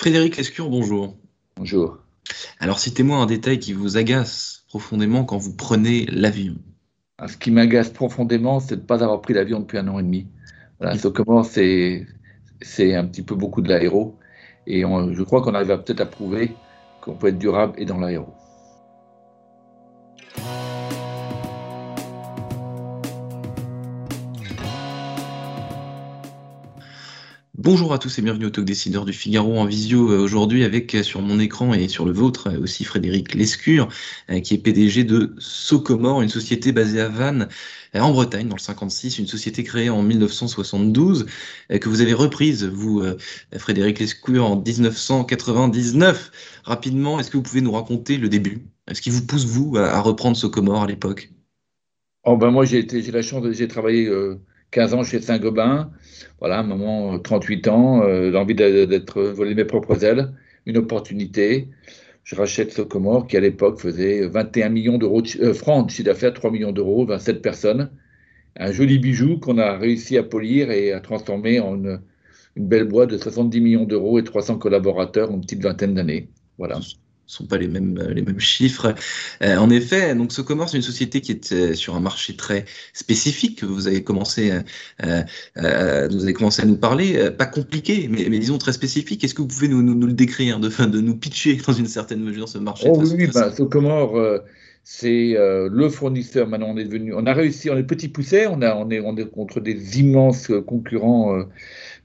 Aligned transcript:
Frédéric 0.00 0.38
Lescure, 0.38 0.70
bonjour. 0.70 1.14
Bonjour. 1.56 1.98
Alors 2.58 2.78
citez-moi 2.78 3.18
un 3.18 3.26
détail 3.26 3.58
qui 3.58 3.74
vous 3.74 3.98
agace 3.98 4.64
profondément 4.66 5.26
quand 5.26 5.36
vous 5.36 5.54
prenez 5.54 6.06
l'avion. 6.06 6.54
Ah, 7.18 7.28
ce 7.28 7.36
qui 7.36 7.50
m'agace 7.50 7.90
profondément, 7.90 8.60
c'est 8.60 8.76
de 8.76 8.80
ne 8.80 8.86
pas 8.86 9.04
avoir 9.04 9.20
pris 9.20 9.34
l'avion 9.34 9.60
depuis 9.60 9.76
un 9.76 9.86
an 9.88 9.98
et 9.98 10.02
demi. 10.02 10.26
Voilà, 10.80 10.96
comment 11.14 11.42
c'est 11.42 12.06
un 12.80 13.04
petit 13.04 13.20
peu 13.20 13.34
beaucoup 13.34 13.60
de 13.60 13.68
l'aéro. 13.68 14.18
Et 14.66 14.80
je 14.80 15.22
crois 15.22 15.42
qu'on 15.42 15.52
arrive 15.52 15.68
peut-être 15.84 16.00
à 16.00 16.06
prouver 16.06 16.52
qu'on 17.02 17.16
peut 17.16 17.26
être 17.26 17.38
durable 17.38 17.74
et 17.76 17.84
dans 17.84 17.98
l'aéro. 17.98 18.32
Bonjour 27.62 27.92
à 27.92 27.98
tous 27.98 28.18
et 28.18 28.22
bienvenue 28.22 28.46
au 28.46 28.50
Talk 28.50 28.64
Décideur 28.64 29.04
du 29.04 29.12
Figaro 29.12 29.58
en 29.58 29.66
visio 29.66 30.10
euh, 30.10 30.22
aujourd'hui 30.22 30.64
avec 30.64 30.94
euh, 30.94 31.02
sur 31.02 31.20
mon 31.20 31.38
écran 31.38 31.74
et 31.74 31.88
sur 31.88 32.06
le 32.06 32.12
vôtre 32.12 32.48
euh, 32.48 32.62
aussi 32.62 32.84
Frédéric 32.84 33.34
Lescure 33.34 33.88
qui 34.42 34.54
est 34.54 34.58
PDG 34.58 35.04
de 35.04 35.34
Socomore, 35.36 36.22
une 36.22 36.30
société 36.30 36.72
basée 36.72 37.02
à 37.02 37.08
Vannes 37.08 37.48
en 37.92 38.12
Bretagne 38.12 38.48
dans 38.48 38.56
le 38.56 38.62
56, 38.62 39.18
une 39.18 39.26
société 39.26 39.62
créée 39.62 39.90
en 39.90 40.02
1972 40.02 41.26
que 41.68 41.88
vous 41.90 42.00
avez 42.00 42.14
reprise 42.14 42.64
vous 42.64 43.02
Frédéric 43.58 43.98
Lescure 43.98 44.46
en 44.46 44.56
1999. 44.56 46.30
Rapidement, 46.64 47.20
est-ce 47.20 47.30
que 47.30 47.36
vous 47.36 47.42
pouvez 47.42 47.60
nous 47.60 47.72
raconter 47.72 48.16
le 48.16 48.30
début? 48.30 48.68
Ce 48.90 49.02
qui 49.02 49.10
vous 49.10 49.26
pousse 49.26 49.44
vous 49.44 49.76
à 49.76 50.00
reprendre 50.00 50.34
Socomore 50.34 50.84
à 50.84 50.86
l'époque? 50.86 51.30
Oh 52.24 52.38
ben 52.38 52.50
moi 52.50 52.64
j'ai 52.64 52.86
j'ai 52.88 53.12
la 53.12 53.22
chance 53.22 53.44
j'ai 53.50 53.68
travaillé 53.68 54.08
15 54.70 54.94
ans 54.94 55.02
chez 55.02 55.20
Saint-Gobain, 55.20 55.90
voilà, 56.38 56.60
un 56.60 56.62
moment, 56.62 57.18
38 57.18 57.66
euh, 57.66 57.70
ans, 57.70 58.02
euh, 58.02 58.30
l'envie 58.30 58.54
d'être 58.54 59.22
volé 59.22 59.54
mes 59.54 59.64
propres 59.64 60.04
ailes, 60.04 60.32
une 60.66 60.78
opportunité. 60.78 61.68
Je 62.24 62.36
rachète 62.36 62.72
Socomore 62.72 63.26
qui 63.26 63.36
à 63.36 63.40
l'époque 63.40 63.80
faisait 63.80 64.26
21 64.28 64.68
millions 64.68 64.98
d'euros 64.98 65.22
de 65.22 65.28
euh, 65.42 65.54
francs 65.54 65.86
de 65.86 65.90
chiffre 65.90 66.06
d'affaires, 66.06 66.32
3 66.32 66.50
millions 66.50 66.72
d'euros, 66.72 67.04
27 67.04 67.42
personnes. 67.42 67.90
Un 68.56 68.72
joli 68.72 68.98
bijou 68.98 69.38
qu'on 69.38 69.58
a 69.58 69.76
réussi 69.76 70.16
à 70.18 70.22
polir 70.22 70.70
et 70.70 70.92
à 70.92 71.00
transformer 71.00 71.60
en 71.60 71.76
une, 71.76 72.00
une 72.56 72.68
belle 72.68 72.84
boîte 72.84 73.10
de 73.10 73.18
70 73.18 73.60
millions 73.60 73.84
d'euros 73.84 74.18
et 74.18 74.24
300 74.24 74.58
collaborateurs 74.58 75.30
en 75.30 75.34
une 75.34 75.40
petite 75.40 75.62
vingtaine 75.62 75.94
d'années. 75.94 76.28
Voilà 76.58 76.80
sont 77.30 77.46
pas 77.46 77.58
les 77.58 77.68
mêmes 77.68 77.98
euh, 77.98 78.12
les 78.12 78.22
mêmes 78.22 78.40
chiffres. 78.40 78.94
Euh, 79.42 79.56
en 79.56 79.70
effet, 79.70 80.14
donc 80.14 80.32
Socomore 80.32 80.68
c'est 80.68 80.76
une 80.76 80.82
société 80.82 81.20
qui 81.20 81.32
est 81.32 81.52
euh, 81.52 81.74
sur 81.74 81.94
un 81.94 82.00
marché 82.00 82.34
très 82.34 82.64
spécifique. 82.92 83.62
Vous 83.62 83.86
avez 83.86 84.02
commencé 84.02 84.52
euh, 85.04 85.22
vous 86.10 86.24
avez 86.24 86.32
commencé 86.32 86.62
à 86.62 86.66
nous 86.66 86.76
parler, 86.76 87.30
pas 87.30 87.46
compliqué, 87.46 88.08
mais, 88.10 88.26
mais, 88.28 88.38
disons 88.38 88.58
très 88.58 88.72
spécifique. 88.72 89.22
Est-ce 89.22 89.34
que 89.34 89.42
vous 89.42 89.48
pouvez 89.48 89.68
nous, 89.68 89.82
nous, 89.82 90.06
le 90.06 90.12
décrire, 90.12 90.58
de, 90.58 90.68
de 90.68 91.00
nous 91.00 91.16
pitcher 91.16 91.56
dans 91.66 91.72
une 91.72 91.86
certaine 91.86 92.20
mesure 92.20 92.48
ce 92.48 92.58
marché 92.58 92.88
oh, 92.90 93.00
Oui, 93.00 93.28
bah, 93.32 93.52
Socomore 93.52 94.18
c'est 94.82 95.36
le 95.36 95.88
fournisseur. 95.88 96.48
Maintenant, 96.48 96.70
on 96.70 96.76
est 96.76 96.84
devenu, 96.84 97.14
on 97.14 97.26
a 97.26 97.32
réussi, 97.32 97.70
on 97.70 97.76
est 97.76 97.84
petit 97.84 98.08
poussé, 98.08 98.46
on 98.48 98.60
a, 98.62 98.74
on 98.74 98.90
est, 98.90 99.00
on 99.00 99.16
est 99.16 99.30
contre 99.30 99.60
des 99.60 100.00
immenses 100.00 100.50
concurrents 100.66 101.44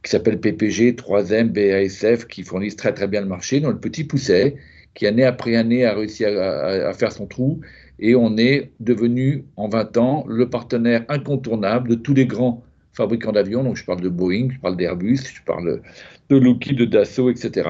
qui 0.04 0.12
s'appellent 0.12 0.40
PPG, 0.40 0.94
3M, 0.94 1.50
BASF, 1.50 2.28
qui 2.28 2.44
fournissent 2.44 2.76
très 2.76 2.94
très 2.94 3.08
bien 3.08 3.22
le 3.22 3.28
marché. 3.28 3.60
Dans 3.60 3.72
le 3.72 3.80
petit 3.80 4.04
poussé 4.04 4.58
qui 4.96 5.06
année 5.06 5.24
après 5.24 5.56
année 5.56 5.86
a 5.86 5.94
réussi 5.94 6.26
à, 6.26 6.92
faire 6.94 7.12
son 7.12 7.28
trou. 7.28 7.62
Et 8.00 8.16
on 8.16 8.36
est 8.38 8.72
devenu 8.80 9.46
en 9.56 9.70
20 9.70 9.98
ans 9.98 10.26
le 10.28 10.50
partenaire 10.50 11.06
incontournable 11.10 11.90
de 11.90 11.96
tous 11.96 12.14
les 12.14 12.26
grands 12.26 12.64
fabricants 12.94 13.34
d'avions. 13.34 13.64
Donc 13.64 13.76
je 13.76 13.86
parle 13.86 14.02
de 14.02 14.10
Boeing, 14.10 14.50
je 14.52 14.60
parle 14.60 14.78
d'Airbus, 14.78 15.20
je 15.34 15.44
parle 15.44 15.82
de 16.30 16.38
Lockheed, 16.38 16.78
de 16.78 16.86
Dassault, 16.86 17.30
etc. 17.30 17.70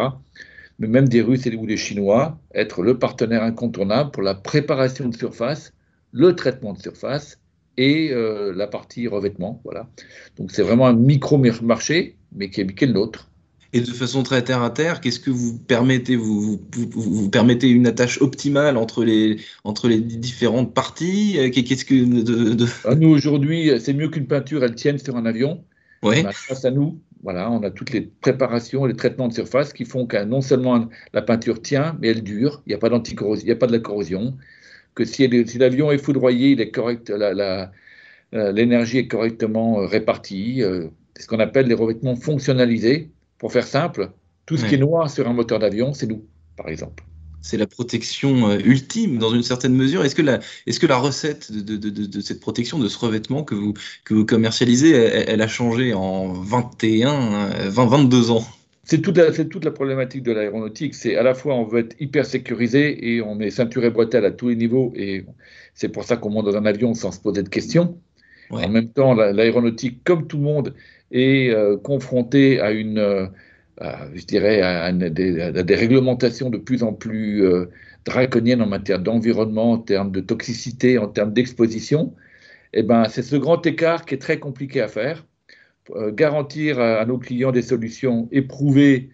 Mais 0.80 0.88
même 0.88 1.08
des 1.08 1.22
Russes 1.22 1.46
ou 1.46 1.66
des 1.66 1.78
Chinois, 1.78 2.40
être 2.54 2.82
le 2.82 2.98
partenaire 2.98 3.44
incontournable 3.44 4.12
pour 4.12 4.24
la 4.24 4.36
préparation 4.36 5.10
de 5.10 5.16
surface, 5.16 5.74
le 6.12 6.36
traitement 6.36 6.74
de 6.74 6.80
surface 6.80 7.40
et 7.78 8.12
euh, 8.12 8.54
la 8.56 8.68
partie 8.68 9.08
revêtement. 9.08 9.62
Voilà. 9.64 9.88
Donc 10.38 10.52
c'est 10.52 10.64
vraiment 10.64 10.88
un 10.88 10.94
micro-marché, 10.94 12.18
mais 12.34 12.50
qui 12.50 12.62
est 12.62 12.82
le 12.82 12.94
nôtre. 12.94 13.30
Et 13.76 13.82
de 13.82 13.92
façon 13.92 14.24
très 14.24 14.42
terre 14.42 14.62
à 14.62 14.70
terre, 14.70 15.02
qu'est-ce 15.02 15.20
que 15.20 15.30
vous 15.30 15.58
permettez 15.58 16.16
vous, 16.16 16.62
vous, 16.94 17.30
permettez 17.30 17.68
une 17.68 17.88
attache 17.88 18.22
optimale 18.22 18.78
entre 18.78 19.04
les, 19.04 19.36
entre 19.66 19.90
les 19.90 20.00
différentes 20.00 20.74
parties 20.74 21.36
euh, 21.38 21.50
Qu'est-ce 21.50 21.84
que 21.84 22.54
de, 22.54 22.66
ah, 22.86 22.96
Nous 22.96 23.10
aujourd'hui, 23.10 23.70
c'est 23.82 23.92
mieux 23.92 24.08
qu'une 24.08 24.28
peinture, 24.28 24.64
elle 24.64 24.76
tienne 24.76 24.98
sur 24.98 25.18
un 25.18 25.26
avion. 25.26 25.62
Oui. 26.04 26.24
Face 26.24 26.64
à 26.64 26.72
nous, 26.72 27.02
voilà, 27.22 27.52
on 27.52 27.64
a 27.64 27.70
toutes 27.70 27.92
les 27.92 28.00
préparations, 28.00 28.86
les 28.86 28.96
traitements 28.96 29.28
de 29.28 29.34
surface 29.34 29.74
qui 29.74 29.84
font 29.84 30.06
que 30.06 30.24
non 30.24 30.40
seulement 30.40 30.88
la 31.12 31.22
peinture 31.22 31.62
tient, 31.62 31.98
mais 32.00 32.08
elle 32.08 32.24
dure. 32.24 32.64
Il 32.66 32.70
n'y 32.70 32.76
a 32.76 32.78
pas 32.78 32.88
d'anticorrosion, 32.88 33.44
il 33.44 33.48
n'y 33.48 33.52
a 33.52 33.58
pas 33.58 33.68
de 33.68 33.74
la 33.74 33.80
corrosion. 33.80 34.38
Que 34.94 35.04
si, 35.04 35.28
l'avion 35.58 35.92
est 35.92 35.98
foudroyé, 35.98 36.52
il 36.52 36.62
est 36.62 36.72
correct, 36.72 37.12
l'énergie 38.32 39.00
est 39.00 39.08
correctement 39.10 39.82
euh, 39.82 39.86
répartie. 39.86 40.64
Euh, 40.64 40.88
c'est 41.18 41.24
ce 41.24 41.28
qu'on 41.28 41.42
appelle 41.42 41.68
les 41.68 41.74
revêtements 41.74 42.16
fonctionnalisés 42.16 43.12
pour 43.38 43.52
faire 43.52 43.68
simple, 43.68 44.12
tout 44.46 44.58
ce 44.58 44.66
qui 44.66 44.76
est 44.76 44.80
noir 44.80 45.10
sur 45.10 45.28
un 45.28 45.34
moteur 45.34 45.60
d'avion, 45.60 45.94
c'est 45.94 46.08
nous, 46.08 46.26
par 46.56 46.70
exemple. 46.70 47.04
C'est 47.42 47.58
la 47.58 47.68
protection 47.68 48.50
euh, 48.50 48.58
ultime 48.58 49.20
dans 49.20 49.32
une 49.32 49.44
certaine 49.44 49.76
mesure. 49.76 50.04
Est-ce 50.04 50.16
que 50.16 50.24
la, 50.24 50.40
est 50.66 50.80
que 50.80 50.88
la 50.88 50.98
recette 50.98 51.52
de, 51.52 52.22
cette 52.22 52.40
protection, 52.40 52.80
de 52.80 52.88
ce 52.88 52.98
revêtement 52.98 53.44
que 53.44 53.54
vous, 53.54 53.74
que 54.04 54.16
vous 54.16 54.26
commercialisez, 54.26 54.92
elle, 54.92 55.42
a 55.42 55.48
changé 55.48 55.94
en 55.94 56.34
21, 56.34 57.70
20, 57.70 57.86
22 57.86 58.32
ans? 58.32 58.44
C'est 58.84 59.02
toute, 59.02 59.18
la, 59.18 59.32
toute 59.32 59.66
la 59.66 59.72
problématique 59.72 60.24
de 60.24 60.32
l'aéronautique. 60.32 60.96
C'est 60.96 61.16
à 61.16 61.24
la 61.24 61.34
fois 61.34 61.56
on 61.56 61.66
veut 61.66 61.80
être 61.80 61.96
hyper 62.00 62.26
sécurisé 62.26 63.14
et 63.14 63.22
on 63.22 63.36
met 63.36 63.52
ceinture 63.52 63.84
et 63.84 63.90
bretelles 63.90 64.26
à 64.26 64.32
tous 64.32 64.50
les 64.50 64.56
niveaux 64.56 64.94
et 64.96 65.26
c'est 65.74 65.90
pour 65.90 66.04
ça 66.04 66.18
qu'on 66.18 66.30
monte 66.30 66.46
dans 66.46 66.56
un 66.56 66.66
avion 66.66 66.94
sans 66.94 67.12
se 67.12 67.20
poser 67.20 67.44
de 67.44 67.50
questions. 67.50 68.00
En 68.52 68.70
même 68.70 68.90
temps, 68.90 69.14
l'aéronautique, 69.14 70.04
comme 70.04 70.28
tout 70.28 70.38
le 70.38 70.44
monde, 70.44 70.76
est 71.12 71.50
euh, 71.50 71.78
confronté 71.78 72.60
à 72.60 72.72
une, 72.72 73.00
euh, 73.00 73.28
je 74.14 74.26
dirais, 74.26 74.62
à, 74.62 74.92
des, 74.92 75.76
réglementations 75.76 76.50
de 76.50 76.58
plus 76.58 76.84
en 76.84 76.94
plus 76.94 77.44
euh, 77.46 77.70
draconiennes 78.06 78.62
en 78.62 78.68
matière 78.68 79.00
d'environnement, 79.00 79.74
en 79.74 79.78
termes 79.80 80.12
de 80.12 80.22
toxicité, 80.22 80.98
en 80.98 81.08
termes 81.08 81.34
d'exposition. 81.34 82.14
Et 82.74 82.80
eh 82.80 82.84
ben, 82.84 83.06
c'est 83.08 83.22
ce 83.22 83.38
grand 83.38 83.66
écart 83.66 84.06
qui 84.06 84.16
est 84.16 84.20
très 84.20 84.40
compliqué 84.40 84.82
à 84.82 84.88
faire. 84.88 85.26
garantir 86.14 86.80
à, 86.80 87.06
nos 87.06 87.20
clients 87.20 87.52
des 87.52 87.62
solutions 87.62 88.28
éprouvées 88.32 89.12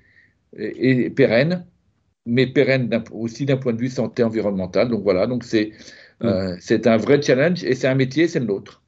et, 0.57 1.09
pérennes, 1.11 1.65
mais 2.25 2.47
pérennes 2.47 3.03
aussi 3.11 3.45
d'un 3.45 3.57
point 3.57 3.73
de 3.73 3.79
vue 3.79 3.89
santé 3.89 4.23
environnementale. 4.23 4.89
Donc 4.89 5.03
voilà, 5.03 5.27
donc 5.27 5.43
c'est 5.43 5.73
mm. 6.21 6.55
c'est 6.59 6.87
un 6.87 6.97
vrai 6.97 7.21
challenge 7.21 7.63
et 7.63 7.75
c'est 7.75 7.87
un 7.87 7.95
métier, 7.95 8.27
c'est 8.27 8.39
le 8.39 8.47
nôtre. 8.47 8.81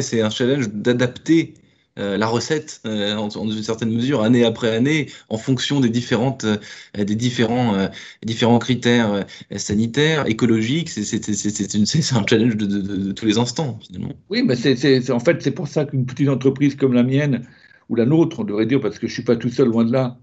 c'est 0.00 0.22
un 0.22 0.30
challenge 0.30 0.68
d'adapter 0.70 1.54
euh, 1.96 2.16
la 2.16 2.26
recette 2.26 2.80
euh, 2.86 3.14
en, 3.14 3.28
une 3.28 3.62
certaine 3.62 3.92
mesure 3.92 4.22
année 4.22 4.44
après 4.44 4.74
année 4.74 5.06
en 5.28 5.38
fonction 5.38 5.78
des 5.78 5.90
différentes 5.90 6.42
euh, 6.42 6.56
des 7.04 7.14
différents 7.14 7.88
différents 8.24 8.58
critères 8.58 9.24
sanitaires 9.56 10.26
écologiques. 10.26 10.90
C'est 10.90 12.12
un 12.12 12.26
challenge 12.28 12.56
de, 12.56 13.12
tous 13.12 13.26
les 13.26 13.38
instants 13.38 13.78
finalement. 13.86 14.12
Oui 14.28 14.42
mais 14.42 14.56
c'est 14.56 15.10
en 15.10 15.20
fait 15.20 15.40
c'est 15.40 15.52
pour 15.52 15.68
ça 15.68 15.84
qu'une 15.84 16.04
petite 16.04 16.28
entreprise 16.28 16.74
comme 16.74 16.94
la 16.94 17.04
mienne 17.04 17.46
ou 17.88 17.94
la 17.94 18.06
nôtre 18.06 18.40
on 18.40 18.44
devrait 18.44 18.66
dire 18.66 18.80
parce 18.80 18.98
que 18.98 19.06
je 19.06 19.12
suis 19.12 19.22
pas 19.22 19.36
tout 19.36 19.50
seul 19.50 19.68
loin 19.68 19.84
de 19.84 19.92
là 19.92 20.18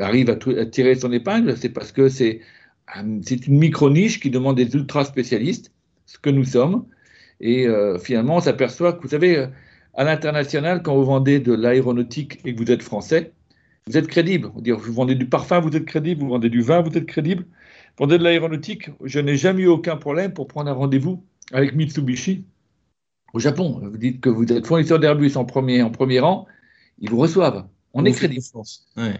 arrive 0.00 0.28
à, 0.28 0.38
à, 0.60 0.66
tirer 0.66 0.96
son 0.96 1.12
épingle 1.12 1.56
c'est 1.56 1.68
parce 1.68 1.92
que 1.92 2.08
c'est 2.08 2.40
une 2.96 3.58
micro 3.58 3.90
niche 3.90 4.18
qui 4.18 4.30
demande 4.30 4.56
des 4.56 4.74
ultra 4.74 5.04
spécialistes 5.04 5.70
ce 6.06 6.18
que 6.18 6.30
nous 6.30 6.44
sommes. 6.44 6.84
Et 7.40 7.68
finalement 8.02 8.36
on 8.36 8.40
s'aperçoit 8.40 8.92
que 8.92 9.02
vous 9.02 9.08
savez 9.08 9.46
à 9.94 10.04
l'international, 10.04 10.82
quand 10.82 10.94
vous 10.94 11.04
vendez 11.04 11.40
de 11.40 11.52
l'aéronautique 11.52 12.40
et 12.44 12.54
que 12.54 12.58
vous 12.58 12.70
êtes 12.70 12.82
français, 12.82 13.32
vous 13.86 13.96
êtes 13.96 14.06
crédible. 14.06 14.50
Dire, 14.56 14.78
vous 14.78 14.92
vendez 14.92 15.14
du 15.14 15.26
parfum, 15.26 15.60
vous 15.60 15.76
êtes 15.76 15.84
crédible. 15.84 16.22
Vous 16.22 16.28
vendez 16.28 16.50
du 16.50 16.62
vin, 16.62 16.80
vous 16.80 16.96
êtes 16.96 17.06
crédible. 17.06 17.42
Vous 17.42 18.06
vendez 18.06 18.18
de 18.18 18.24
l'aéronautique, 18.24 18.90
je 19.04 19.18
n'ai 19.18 19.36
jamais 19.36 19.62
eu 19.62 19.66
aucun 19.66 19.96
problème 19.96 20.32
pour 20.32 20.46
prendre 20.46 20.70
un 20.70 20.74
rendez-vous 20.74 21.24
avec 21.52 21.74
Mitsubishi 21.74 22.44
au 23.32 23.38
Japon. 23.38 23.80
Vous 23.82 23.98
dites 23.98 24.20
que 24.20 24.28
vous 24.28 24.50
êtes 24.52 24.66
fournisseur 24.66 24.98
d'Airbus 24.98 25.36
en 25.36 25.44
premier, 25.44 25.82
en 25.82 25.90
premier 25.90 26.20
rang, 26.20 26.46
ils 26.98 27.10
vous 27.10 27.18
reçoivent. 27.18 27.66
On 27.92 28.04
est 28.04 28.12
crédible. 28.12 28.44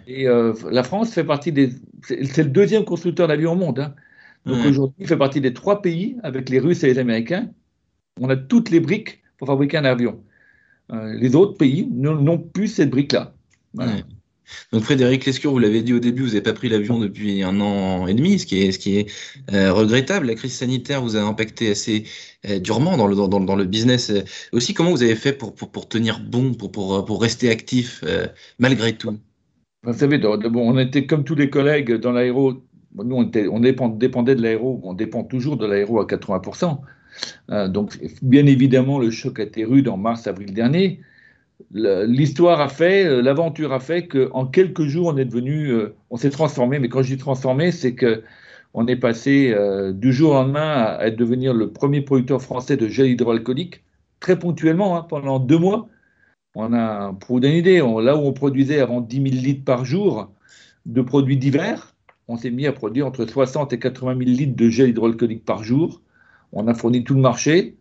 Et 0.07 0.29
euh, 0.29 0.55
la 0.71 0.85
France 0.85 1.13
fait 1.13 1.25
partie 1.25 1.51
des. 1.51 1.71
C'est 2.05 2.45
le 2.45 2.51
deuxième 2.51 2.85
constructeur 2.85 3.27
d'avions 3.27 3.53
au 3.53 3.57
monde. 3.57 3.81
Hein. 3.81 3.95
Donc 4.47 4.65
aujourd'hui, 4.65 4.97
il 5.01 5.07
fait 5.09 5.17
partie 5.17 5.41
des 5.41 5.53
trois 5.53 5.83
pays, 5.83 6.17
avec 6.23 6.49
les 6.49 6.61
Russes 6.61 6.85
et 6.85 6.87
les 6.87 6.99
Américains. 6.99 7.51
On 8.21 8.31
a 8.31 8.37
toutes 8.37 8.71
les 8.71 8.81
briques 8.81 9.23
pour 9.39 9.49
fabriquer 9.49 9.79
un 9.79 9.85
avion. 9.85 10.23
Euh, 10.93 11.15
les 11.15 11.35
autres 11.35 11.57
pays 11.57 11.89
n'ont 11.91 12.39
plus 12.39 12.69
cette 12.69 12.91
brique-là. 12.91 13.33
Donc 14.73 14.83
Frédéric 14.83 15.25
Lescure, 15.27 15.53
vous 15.53 15.61
l'avez 15.61 15.83
dit 15.83 15.93
au 15.93 16.01
début, 16.01 16.23
vous 16.23 16.29
n'avez 16.29 16.41
pas 16.41 16.53
pris 16.53 16.69
l'avion 16.69 16.99
depuis 16.99 17.45
un 17.45 17.61
an 17.61 18.09
et 18.09 18.15
demi, 18.15 18.41
ce 18.41 18.47
qui 18.47 18.63
est, 18.63 18.73
ce 18.73 18.81
qui 18.81 18.99
est 18.99 19.11
euh, 19.53 19.73
regrettable. 19.73 20.27
La 20.27 20.35
crise 20.35 20.55
sanitaire 20.55 21.03
vous 21.03 21.17
a 21.17 21.21
impacté 21.21 21.71
assez 21.71 22.05
euh, 22.49 22.59
durement 22.59 22.97
dans 22.97 23.07
le, 23.07 23.15
dans, 23.15 23.29
dans, 23.29 23.55
le 23.55 23.65
business. 23.65 24.13
aussi, 24.51 24.75
comment 24.75 24.91
vous 24.91 25.05
avez 25.05 25.15
fait 25.15 25.33
pour, 25.33 25.55
pour, 25.55 25.71
pour 25.71 25.89
tenir 25.89 26.19
bon, 26.21 26.55
pour, 26.55 26.73
pour, 26.73 27.05
pour 27.05 27.23
rester 27.23 27.49
actif 27.49 28.05
malgré 28.59 28.97
tout? 28.97 29.17
Vous 29.85 29.93
savez, 29.93 30.19
bon, 30.19 30.73
on 30.73 30.79
était 30.79 31.07
comme 31.07 31.23
tous 31.23 31.37
les 31.37 31.49
collègues 31.49 31.95
dans 31.95 32.13
l'aéro. 32.13 32.55
Nous, 32.97 33.17
on, 33.17 33.23
était, 33.23 33.47
on 33.47 33.61
dépendait 33.61 34.35
de 34.35 34.43
l'aéro. 34.43 34.81
On 34.83 34.95
dépend 34.95 35.23
toujours 35.23 35.57
de 35.57 35.67
l'aéro 35.67 36.01
à 36.01 36.07
80%. 36.07 36.81
Euh, 37.51 37.69
donc, 37.69 37.99
bien 38.23 38.47
évidemment, 38.47 38.99
le 38.99 39.11
choc 39.11 39.41
a 39.41 39.45
été 39.45 39.65
rude 39.65 39.89
en 39.89 39.97
mars-avril 39.97 40.53
dernier. 40.55 41.01
L'histoire 41.73 42.61
a 42.61 42.69
fait, 42.69 43.05
euh, 43.07 43.23
l'aventure 43.23 43.73
a 43.73 43.81
fait 43.81 44.07
qu'en 44.09 44.47
quelques 44.47 44.85
jours, 44.85 45.09
on 45.09 45.17
est 45.17 45.25
devenu, 45.25 45.69
euh, 45.69 45.95
on 46.11 46.17
s'est 46.17 46.31
transformé. 46.31 46.79
Mais 46.79 46.89
quand 46.89 47.03
je 47.03 47.15
dis 47.15 47.19
transformé, 47.19 47.73
c'est 47.73 47.95
que 47.95 48.23
on 48.73 48.87
est 48.87 48.97
passé 48.97 49.53
du 49.95 50.13
jour 50.13 50.31
au 50.31 50.35
lendemain 50.35 50.97
à, 51.01 51.11
devenir 51.11 51.53
le 51.53 51.73
premier 51.73 52.03
producteur 52.03 52.41
français 52.41 52.77
de 52.77 52.87
gel 52.87 53.09
hydroalcoolique, 53.09 53.83
très 54.21 54.39
ponctuellement, 54.39 54.97
hein, 54.97 55.03
pendant 55.09 55.41
deux 55.41 55.59
mois. 55.59 55.89
On 56.55 56.73
a, 56.73 57.13
pour 57.15 57.37
vous 57.37 57.41
donner 57.41 57.55
une 57.55 57.61
idée, 57.61 57.79
là 57.79 58.17
où 58.17 58.21
on 58.21 58.33
produisait 58.33 58.79
avant 58.81 59.01
10 59.01 59.17
000 59.17 59.27
litres 59.43 59.65
par 59.65 59.85
jour 59.85 60.31
de 60.87 61.03
produits 61.03 61.37
divers, 61.37 61.95
on 62.29 62.37
s'est 62.37 62.51
mis 62.53 62.67
à 62.67 62.73
produire 62.73 63.09
entre 63.09 63.27
60 63.27 63.73
et 63.73 63.81
80 63.81 64.17
000 64.19 64.31
litres 64.31 64.57
de 64.57 64.69
gel 64.69 64.91
hydroalcoolique 64.91 65.45
par 65.45 65.65
jour. 65.65 66.01
On 66.53 66.67
a 66.69 66.75
fourni 66.75 67.05
tout 67.05 67.15
le 67.15 67.21
marché 67.21 67.77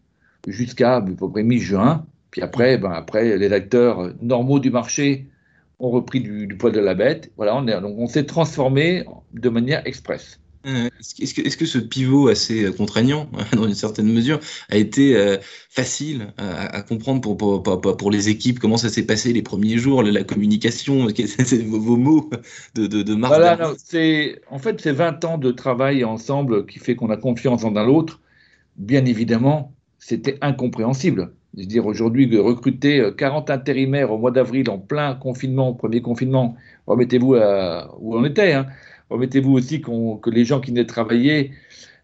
jusqu'à 0.48 0.98
à 0.98 1.02
peu 1.02 1.30
près 1.30 1.44
mi-juin. 1.44 2.06
Puis 2.32 2.42
après, 2.42 2.78
ben 2.78 2.92
après, 2.92 3.38
les 3.38 3.52
acteurs 3.52 4.14
normaux 4.22 4.60
du 4.60 4.70
marché 4.70 5.28
ont 5.80 5.90
repris 5.90 6.22
du, 6.22 6.48
poil 6.58 6.74
de 6.74 6.80
la 6.80 6.94
bête. 6.94 7.32
Voilà, 7.38 7.56
on, 7.56 7.64
donc 7.64 7.98
on 7.98 8.08
s'est 8.08 8.26
transformé 8.26 9.06
de 9.34 9.50
manière 9.50 9.86
express. 9.88 10.40
Euh, 10.68 10.90
est-ce 11.00 11.34
que, 11.34 11.42
est 11.42 11.58
que, 11.58 11.66
ce 11.66 11.78
pivot 11.78 12.28
assez 12.28 12.70
contraignant, 12.74 13.30
dans 13.54 13.66
une 13.66 13.76
certaine 13.76 14.12
mesure, 14.12 14.42
a 14.70 14.76
été 14.76 15.16
euh, 15.16 15.38
facile 15.70 16.34
à, 16.38 16.82
comprendre 16.82 17.22
pour, 17.22 17.38
pour, 17.38 17.80
pour, 17.80 18.12
les 18.12 18.28
équipes? 18.28 18.60
Comment 18.60 18.76
ça 18.76 18.90
s'est 18.90 19.06
passé 19.06 19.32
les 19.32 19.42
premiers 19.42 19.78
jours, 19.78 20.04
la, 20.04 20.24
communication, 20.26 21.08
vos 21.66 21.96
mots 21.96 22.30
de, 22.76 22.88
de, 22.88 23.04
de 23.04 23.14
Voilà, 23.14 23.72
en 24.52 24.60
fait, 24.60 24.82
c'est 24.82 24.92
20 24.92 25.24
ans 25.24 25.38
de 25.38 25.52
travail 25.52 26.04
ensemble 26.04 26.66
qui 26.66 26.80
fait 26.80 26.96
qu'on 26.96 27.10
a 27.10 27.18
confiance 27.18 27.64
en 27.64 27.72
l'un 27.72 27.86
l'autre 27.86 28.20
bien 28.80 29.06
évidemment, 29.06 29.74
c'était 30.00 30.38
incompréhensible. 30.42 31.34
Je 31.56 31.62
veux 31.62 31.68
dire, 31.68 31.86
aujourd'hui, 31.86 32.38
recruter 32.38 33.04
40 33.18 33.50
euh, 33.50 33.54
intérimaires 33.54 34.12
au 34.12 34.18
mois 34.18 34.32
d'avril 34.32 34.70
en 34.70 34.80
plein 34.80 35.16
confinement, 35.16 35.74
premier 35.74 36.02
confinement, 36.02 36.56
remettez-vous 36.88 37.36
où 37.36 38.16
on 38.16 38.24
était, 38.26 38.54
hein. 38.54 38.68
remettez-vous 39.10 39.52
aussi 39.52 39.82
que 39.82 40.30
les 40.30 40.46
gens 40.46 40.62
qui 40.62 40.72
venaient 40.72 40.86
travailler, 40.86 41.52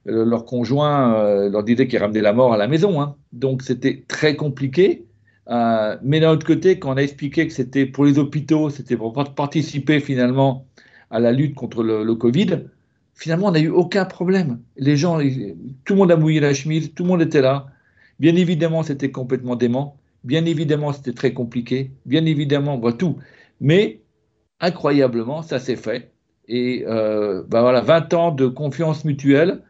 euh, 0.08 0.26
leurs 0.26 0.46
conjoints 0.46 1.16
euh, 1.16 1.50
leur 1.50 1.64
disaient 1.64 1.88
qu'ils 1.88 2.00
ramenaient 2.00 2.22
la 2.22 2.34
mort 2.34 2.54
à 2.54 2.58
la 2.58 2.68
maison. 2.68 3.02
Hein. 3.02 3.16
Donc 3.34 3.62
c'était 3.62 4.04
très 4.08 4.36
compliqué. 4.36 5.06
mais 6.04 6.20
d'un 6.20 6.32
autre 6.32 6.46
côté, 6.46 6.80
quand 6.80 6.94
on 6.94 6.98
a 6.98 7.04
expliqué 7.04 7.48
que 7.48 7.54
c'était 7.54 7.86
pour 7.86 8.06
les 8.06 8.18
hôpitaux, 8.20 8.70
c'était 8.70 8.98
pour 8.98 9.14
participer 9.36 10.00
finalement 10.00 10.66
à 11.12 11.20
la 11.20 11.32
lutte 11.32 11.56
contre 11.56 11.84
le 11.84 12.16
Covid, 12.16 12.66
finalement, 13.16 13.48
on 13.48 13.52
n'a 13.52 13.60
eu 13.60 13.70
aucun 13.70 14.06
problème. 14.06 14.60
Les 14.78 14.98
gens, 14.98 15.20
tout 15.20 15.94
le 15.94 15.96
monde 15.96 16.12
a 16.12 16.18
mouillé 16.18 16.40
la 16.40 16.54
chemise, 16.54 16.94
tout 16.94 17.04
le 17.04 17.10
monde 17.10 17.22
était 17.22 17.42
là. 17.42 17.68
Bien 18.20 18.36
évidemment, 18.36 18.84
c'était 18.84 19.12
complètement 19.12 19.56
dément. 19.56 19.98
Bien 20.24 20.46
évidemment, 20.46 20.94
c'était 20.94 21.14
très 21.14 21.34
compliqué. 21.34 21.92
Bien 22.06 22.26
évidemment, 22.26 22.78
voit 22.78 22.94
tout. 22.94 23.18
Mais 23.62 24.02
incroyablement, 24.60 25.42
ça 25.42 25.60
s'est 25.60 25.76
fait. 25.76 26.12
Et 26.48 26.84
euh, 26.88 27.44
ben 27.48 27.62
voilà, 27.62 27.82
20 27.82 28.14
ans 28.14 28.32
de 28.32 28.48
confiance 28.48 29.06
mutuelle. 29.06 29.62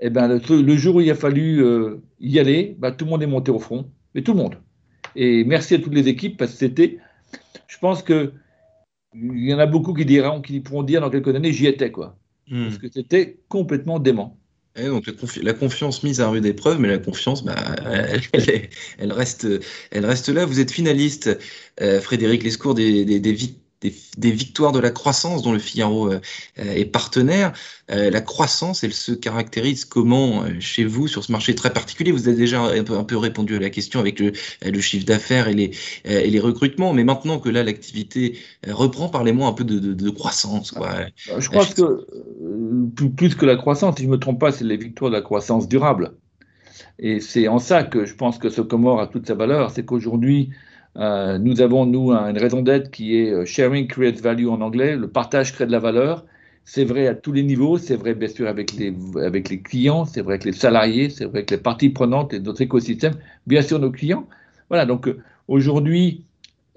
Et 0.00 0.06
eh 0.06 0.10
ben, 0.10 0.28
le, 0.28 0.76
jour 0.76 0.96
où 0.96 1.00
il 1.00 1.10
a 1.10 1.14
fallu 1.14 1.62
euh, 1.62 2.02
y 2.18 2.40
aller, 2.40 2.76
ben, 2.78 2.90
tout 2.90 3.04
le 3.04 3.10
monde 3.12 3.22
est 3.22 3.26
monté 3.26 3.52
au 3.52 3.60
front. 3.60 3.88
Mais 4.14 4.22
tout 4.22 4.32
le 4.32 4.38
monde. 4.38 4.56
Et 5.14 5.44
merci 5.44 5.74
à 5.74 5.78
toutes 5.78 5.94
les 5.94 6.08
équipes 6.08 6.36
parce 6.36 6.52
que 6.52 6.58
c'était, 6.58 6.98
je 7.68 7.78
pense 7.78 8.02
que 8.02 8.32
il 9.14 9.46
y 9.46 9.54
en 9.54 9.58
a 9.58 9.66
beaucoup 9.66 9.92
qui 9.92 10.06
diront, 10.06 10.40
qui 10.40 10.60
pourront 10.60 10.82
dire 10.82 11.00
dans 11.00 11.10
quelques 11.10 11.34
années, 11.34 11.52
j'y 11.52 11.66
étais 11.66 11.92
quoi. 11.92 12.16
Hmm. 12.48 12.64
Parce 12.64 12.78
que 12.78 12.88
c'était 12.92 13.38
complètement 13.48 13.98
dément. 13.98 14.38
Et 14.74 14.86
donc 14.86 15.06
la, 15.42 15.52
confiance 15.52 16.02
mise 16.02 16.20
à 16.22 16.28
rude 16.28 16.46
épreuve, 16.46 16.80
mais 16.80 16.88
la 16.88 16.98
confiance, 16.98 17.44
bah, 17.44 17.54
elle, 17.84 19.12
reste, 19.12 19.46
elle 19.90 20.06
reste 20.06 20.28
là. 20.30 20.46
Vous 20.46 20.60
êtes 20.60 20.70
finaliste, 20.70 21.38
euh, 21.82 22.00
Frédéric 22.00 22.42
Lescourt, 22.42 22.74
des, 22.74 23.04
des, 23.04 23.20
des, 23.20 23.36
des, 23.82 24.30
victoires 24.30 24.72
de 24.72 24.78
la 24.78 24.90
croissance 24.90 25.42
dont 25.42 25.52
le 25.52 25.58
Figaro 25.58 26.10
euh, 26.10 26.20
euh, 26.58 26.74
est 26.74 26.84
partenaire. 26.84 27.52
Euh, 27.90 28.10
la 28.10 28.20
croissance, 28.20 28.84
elle 28.84 28.92
se 28.92 29.12
caractérise 29.12 29.84
comment 29.84 30.44
chez 30.60 30.84
vous 30.84 31.08
sur 31.08 31.24
ce 31.24 31.32
marché 31.32 31.54
très 31.54 31.72
particulier? 31.72 32.12
Vous 32.12 32.28
avez 32.28 32.36
déjà 32.36 32.62
un 32.62 32.84
peu, 32.84 32.96
un 32.96 33.04
peu 33.04 33.16
répondu 33.16 33.56
à 33.56 33.60
la 33.60 33.70
question 33.70 34.00
avec 34.00 34.18
le, 34.18 34.32
le 34.64 34.80
chiffre 34.80 35.04
d'affaires 35.04 35.48
et 35.48 35.54
les, 35.54 35.72
et 36.04 36.30
les 36.30 36.40
recrutements, 36.40 36.92
mais 36.92 37.04
maintenant 37.04 37.38
que 37.38 37.48
là 37.48 37.62
l'activité 37.62 38.38
reprend, 38.66 39.08
parlez-moi 39.08 39.48
un 39.48 39.52
peu 39.52 39.64
de, 39.64 39.78
de, 39.78 40.10
croissance. 40.10 40.70
Quoi. 40.70 40.88
Bah, 40.88 41.38
je 41.38 41.48
crois 41.48 41.66
que 41.66 42.06
plus 43.16 43.34
que 43.34 43.46
la 43.46 43.56
croissance, 43.56 43.96
si 43.96 44.02
je 44.02 44.08
ne 44.08 44.12
me 44.12 44.18
trompe 44.18 44.40
pas, 44.40 44.52
c'est 44.52 44.64
les 44.64 44.76
victoires 44.76 45.10
de 45.10 45.16
la 45.16 45.22
croissance 45.22 45.68
durable. 45.68 46.14
Et 46.98 47.20
c'est 47.20 47.48
en 47.48 47.58
ça 47.58 47.82
que 47.82 48.04
je 48.04 48.14
pense 48.14 48.38
que 48.38 48.48
ce 48.48 48.60
Comore 48.60 49.00
a 49.00 49.06
toute 49.06 49.26
sa 49.26 49.34
valeur, 49.34 49.70
c'est 49.70 49.84
qu'aujourd'hui, 49.84 50.50
euh, 50.96 51.38
nous 51.38 51.60
avons, 51.62 51.86
nous, 51.86 52.12
une 52.12 52.38
raison 52.38 52.62
d'être 52.62 52.90
qui 52.90 53.16
est 53.16 53.30
euh, 53.30 53.44
sharing 53.46 53.86
creates 53.88 54.20
value 54.20 54.48
en 54.48 54.60
anglais, 54.60 54.96
le 54.96 55.08
partage 55.08 55.52
crée 55.52 55.66
de 55.66 55.72
la 55.72 55.78
valeur. 55.78 56.24
C'est 56.64 56.84
vrai 56.84 57.08
à 57.08 57.14
tous 57.14 57.32
les 57.32 57.42
niveaux, 57.42 57.76
c'est 57.78 57.96
vrai 57.96 58.14
bien 58.14 58.28
sûr 58.28 58.46
avec 58.46 58.72
les, 58.74 58.94
avec 59.16 59.48
les 59.48 59.60
clients, 59.60 60.04
c'est 60.04 60.20
vrai 60.20 60.34
avec 60.34 60.44
les 60.44 60.52
salariés, 60.52 61.10
c'est 61.10 61.24
vrai 61.24 61.38
avec 61.38 61.50
les 61.50 61.58
parties 61.58 61.88
prenantes 61.88 62.34
et 62.34 62.38
d'autres 62.38 62.62
écosystèmes, 62.62 63.14
bien 63.46 63.62
sûr 63.62 63.78
nos 63.80 63.90
clients. 63.90 64.28
Voilà, 64.68 64.86
donc 64.86 65.08
euh, 65.08 65.20
aujourd'hui, 65.48 66.24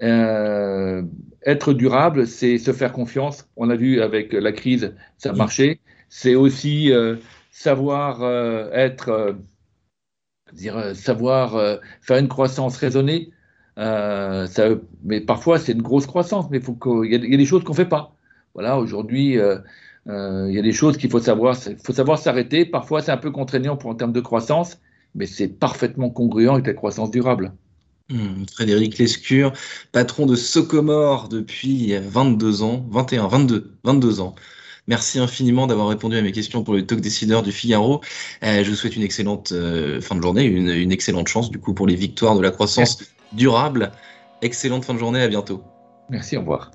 être 0.00 1.72
durable, 1.72 2.26
c'est 2.26 2.58
se 2.58 2.72
faire 2.72 2.92
confiance. 2.92 3.48
On 3.56 3.70
a 3.70 3.76
vu 3.76 4.02
avec 4.02 4.32
la 4.32 4.52
crise, 4.52 4.92
ça 5.16 5.30
a 5.30 5.32
marché. 5.32 5.80
C'est 6.10 6.34
aussi 6.34 6.92
savoir 7.50 8.22
être, 8.74 9.36
dire, 10.52 10.94
savoir 10.94 11.78
faire 12.02 12.18
une 12.18 12.28
croissance 12.28 12.76
raisonnée. 12.76 13.30
Euh, 13.78 14.46
ça, 14.46 14.68
mais 15.04 15.20
parfois, 15.20 15.58
c'est 15.58 15.72
une 15.72 15.82
grosse 15.82 16.06
croissance, 16.06 16.46
mais 16.50 16.60
faut 16.60 17.04
il, 17.04 17.12
y 17.12 17.34
a, 17.34 17.36
des 17.36 17.44
choses 17.44 17.62
qu'on 17.64 17.72
ne 17.72 17.76
fait 17.76 17.84
pas. 17.84 18.14
Voilà, 18.54 18.78
aujourd'hui, 18.78 19.38
euh, 19.38 19.58
euh, 20.08 20.46
il 20.48 20.54
y 20.54 20.58
a 20.58 20.62
des 20.62 20.72
choses 20.72 20.96
qu'il 20.96 21.10
faut 21.10 21.20
savoir, 21.20 21.56
faut 21.84 21.92
savoir 21.92 22.18
s'arrêter. 22.18 22.64
Parfois, 22.64 23.02
c'est 23.02 23.12
un 23.12 23.18
peu 23.18 23.30
contraignant 23.30 23.76
pour 23.76 23.90
en 23.90 23.94
termes 23.94 24.12
de 24.12 24.20
croissance, 24.20 24.78
mais 25.14 25.26
c'est 25.26 25.48
parfaitement 25.48 26.08
congruent 26.08 26.48
avec 26.48 26.66
la 26.66 26.74
croissance 26.74 27.10
durable. 27.10 27.52
Hmm, 28.08 28.44
Frédéric 28.54 28.98
Lescure, 28.98 29.52
patron 29.92 30.26
de 30.26 30.36
Socomore 30.36 31.28
depuis 31.28 31.92
22 31.96 32.62
ans, 32.62 32.86
21, 32.90 33.26
22, 33.26 33.72
22 33.84 34.20
ans. 34.20 34.34
Merci 34.88 35.18
infiniment 35.18 35.66
d'avoir 35.66 35.88
répondu 35.88 36.16
à 36.16 36.22
mes 36.22 36.30
questions 36.30 36.62
pour 36.62 36.72
le 36.72 36.86
talk 36.86 37.00
décideur 37.00 37.42
du 37.42 37.50
Figaro. 37.50 38.00
je 38.42 38.70
vous 38.70 38.76
souhaite 38.76 38.94
une 38.94 39.02
excellente 39.02 39.48
fin 39.48 40.14
de 40.14 40.22
journée, 40.22 40.44
une, 40.44 40.68
une, 40.68 40.92
excellente 40.92 41.26
chance 41.26 41.50
du 41.50 41.58
coup 41.58 41.74
pour 41.74 41.88
les 41.88 41.96
victoires 41.96 42.36
de 42.36 42.40
la 42.40 42.52
croissance 42.52 43.15
durable. 43.32 43.92
Excellente 44.42 44.84
fin 44.84 44.94
de 44.94 44.98
journée, 44.98 45.22
à 45.22 45.28
bientôt. 45.28 45.62
Merci, 46.08 46.36
au 46.36 46.40
revoir. 46.40 46.70